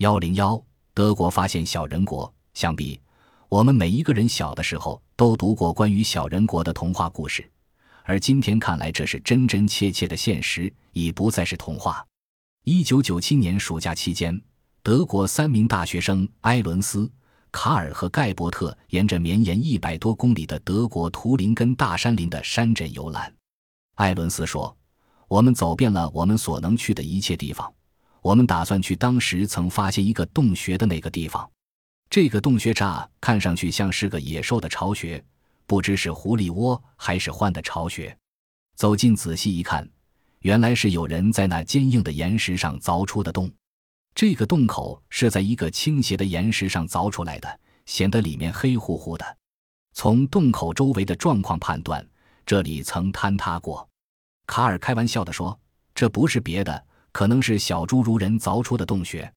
[0.00, 0.58] 幺零幺，
[0.94, 2.32] 德国发现小人国。
[2.54, 2.98] 想必
[3.50, 7.46] 我们每一个人小的时候都读过关于小人国的童话故事，
[8.04, 12.02] 而今天看来，这是真真切切的现实，已不再是童话。
[12.64, 14.40] 一九九七年暑假期间，
[14.82, 17.10] 德国三名大学生埃伦斯、
[17.52, 23.30] 卡尔和盖伯特沿着绵延一百多公里的德国图林根大山林的山镇游览。
[23.96, 24.74] 艾伦斯说
[25.28, 27.70] ：“我们走遍了我们所能去的一切地方。
[28.22, 31.50] 我们打算去当时曾发现一个洞穴的那个地方。
[32.08, 35.22] 这个洞穴乍看上去像是个野兽的巢穴，
[35.66, 38.16] 不知是狐狸窝还是獾的巢穴。
[38.76, 39.88] 走近仔细一看。”
[40.40, 43.52] 原来是有人在那坚硬的岩石上凿出的洞，
[44.14, 49.36] 这个洞口是在一个倾斜的岩石上凿出来的，显得里面黑乎乎的。
[49.92, 52.02] 从洞口周围的状况判断，
[52.46, 53.86] 这里曾坍塌过。
[54.46, 55.60] 卡尔开玩笑地说
[55.94, 59.32] ：“这不是别的，可能是小侏儒人凿出的洞穴。”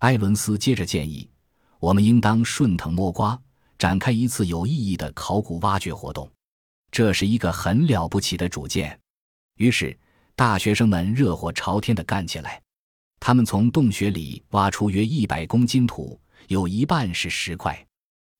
[0.00, 1.28] 埃伦斯接着建议
[1.80, 3.40] ：“我们应当顺藤摸瓜，
[3.78, 6.30] 展开一次有意义的考古挖掘活动。”
[6.90, 8.98] 这是一个很了不起的主见。
[9.56, 9.98] 于是。
[10.38, 12.62] 大学生们热火朝天地干起来，
[13.18, 17.84] 他们从洞穴里挖出约一百公斤土，有一半是石块。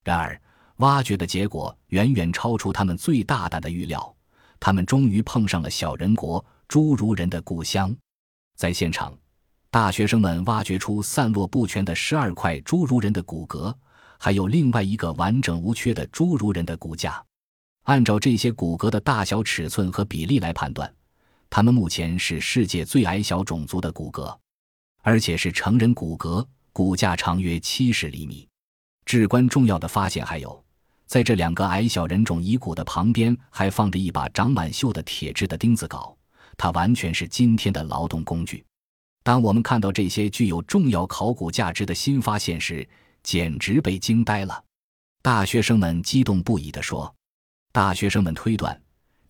[0.05, 0.41] 然而，
[0.77, 4.15] 挖掘的结果远远超出他们最大胆的预料。
[4.61, 7.93] 他们终于碰上了小人国侏儒人的故乡。
[8.59, 9.17] 在现场，
[9.71, 13.73] 大学生们挖掘出散落不全的十二块侏儒人的骨骼，
[14.17, 17.23] 还有另外一个完整无缺的侏儒人的骨架。
[17.83, 20.93] 按照这些骨骼的大小、尺寸和比例来判断。
[21.49, 24.37] 他们目前是世界最矮小种族的骨骼，
[25.03, 28.45] 而且是成人骨骼，骨架长约七十厘米。
[29.05, 30.61] 至关重要的发现还有，
[31.05, 36.13] 在这两个矮小人种遗骨的旁边，还放着一把长满锈的铁制的钉子镐，
[36.59, 38.63] 它完全是今天的劳动工具。
[39.23, 42.87] 当我们看到这些具有重要考古价值的新发现时，
[43.23, 44.61] 简直被惊呆了。
[45.21, 47.13] 大学生们激动不已地说
[47.71, 48.79] ：“大学生们推断。”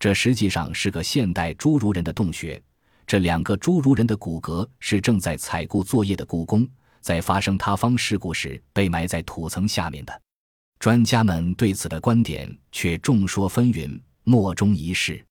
[0.00, 2.60] 这实际上是个现代侏儒人的洞穴。
[3.06, 6.66] 这两个侏儒人的骨骼是正在采固作业的故宫，
[7.00, 10.22] 在发生塌方事故时被埋在土层下面的。
[10.80, 15.24] 专家们对此的观点却众说纷纭，莫衷一是。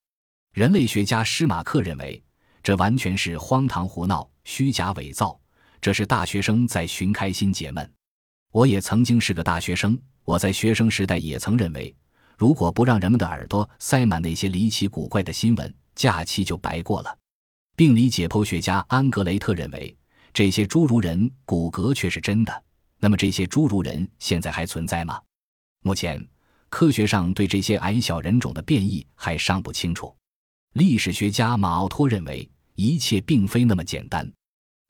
[0.52, 2.20] 人类学家施马克认为，
[2.60, 5.38] 这完全是荒唐胡闹、虚假伪造。
[5.80, 7.88] 这是大学生在寻开心解闷。
[8.50, 11.94] 我也曾经是个大学生，我在学生时代也曾认为。
[12.36, 17.16] 如果不让人们的耳朵塞满那些离奇古怪的新闻，假期就白过了。
[17.76, 19.96] 病理解剖学家安格雷特认为，
[20.34, 22.64] 这些侏儒人骨骼却是真的。
[22.98, 25.20] 那么，这些侏儒人现在还存在吗？
[25.82, 26.26] 目前，
[26.68, 30.14] 科学上对这些矮小人种的变异还尚不清楚。
[30.74, 34.30] 历史学家马奥托认为，一切并非那么简单。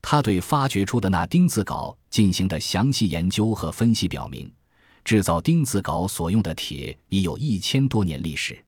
[0.03, 4.51] 他对发掘出的那钉子镐进行的详细研究和分析表明。
[5.03, 8.63] 制造钉子镐所用的铁已有一千多年历史。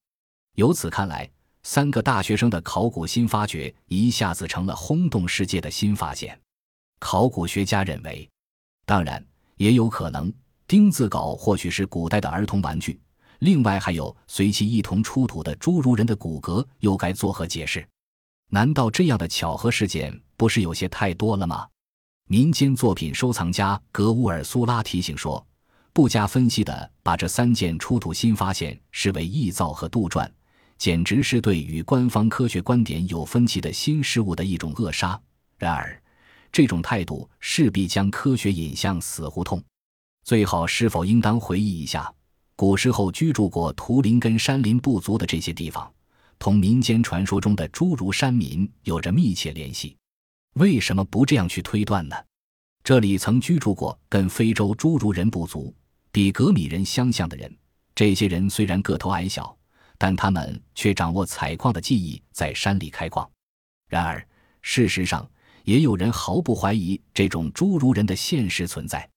[0.55, 1.31] 由此看来，
[1.63, 6.39] 三个大学生的考古新发掘一下子成了轰动世界的新发现。
[6.99, 8.27] 考古学家认为，
[8.87, 9.23] 当然
[9.57, 10.33] 也有可能，
[10.67, 12.99] 钉子镐或许是古代的儿童玩具。
[13.43, 17.85] 另外，还有随其一同出土的侏儒人的骨骼，又该作何解释？
[18.51, 21.67] 难道这样的巧合事件不是有些太多了吗？
[22.29, 25.45] 民间作品收藏家格乌尔苏拉提醒说。
[25.93, 30.31] 不加分析的把这三件出土新发现视为臆造和杜撰，
[30.79, 35.21] 简直是对与官方科学观点有分歧的新事物的一种扼杀。
[35.59, 36.01] 然而，
[36.53, 39.61] 这种态度势必将科学引向死胡同。
[40.23, 42.11] 最好是否应当回忆一下，
[42.63, 45.93] 古时候居住过图林根山林部族的这些地方，
[46.39, 49.97] 同民间传说中的侏儒山民有着密切联系？
[50.55, 52.15] 为什么不这样去推断呢？
[52.85, 55.75] 这里曾居住过跟非洲侏儒人部族。
[56.13, 57.53] 比格米人相像的人，
[57.97, 59.59] 这些人虽然个头矮小，
[59.99, 63.29] 但他们却掌握采矿的技艺，在山里开矿。
[63.89, 64.25] 然而，
[64.61, 65.29] 事实上
[65.65, 69.11] 也有人毫不怀疑这种侏儒人的现实存在。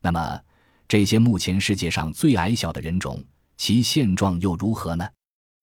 [0.00, 0.40] 那么，
[0.88, 3.22] 这些目前世界上最矮小的人种，
[3.56, 5.08] 其现状又如何呢？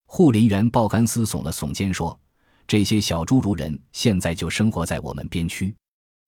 [0.05, 2.19] 护林员鲍甘斯耸了耸肩说
[2.67, 5.75] ：“这些小侏儒人现在就生活在我们边区，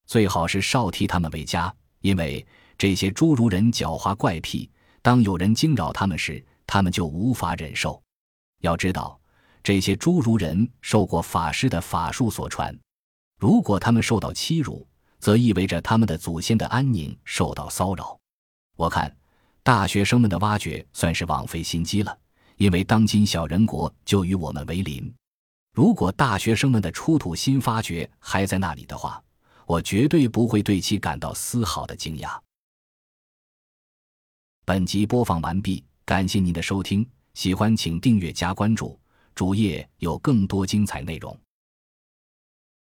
[0.08, 2.46] 最好是少替他们为佳，因为。”
[2.78, 4.70] 这些侏儒人狡猾怪癖，
[5.02, 8.04] 当有人惊扰他们时，他们就无法忍受。
[8.60, 9.18] 要知道，
[9.64, 12.78] 这些侏儒人受过法师的法术所传，
[13.40, 14.86] 如果他们受到欺辱，
[15.22, 18.20] 则意味着他们的祖先的安宁受到骚扰。
[18.76, 19.14] 我看
[19.64, 22.18] 大学生们的挖掘算是枉费心机了
[22.58, 25.14] 因为当今小人国就与我们为邻。
[25.74, 29.22] 如果大学生们的出土新发掘还在那里的话
[29.66, 32.40] 我绝对不会对其感到丝毫的惊讶。
[34.64, 39.00] 本集播放完毕感谢您的收听喜欢请订阅加关注
[39.34, 41.38] 主页有更多精彩内容。